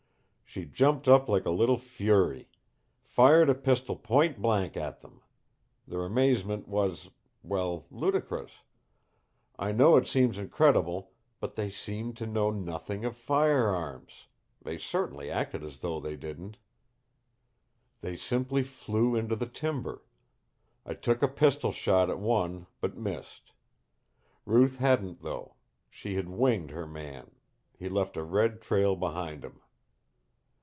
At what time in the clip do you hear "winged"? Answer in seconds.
26.27-26.71